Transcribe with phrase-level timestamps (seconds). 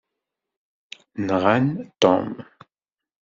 [1.27, 1.65] Nɣan
[2.01, 2.31] Tom.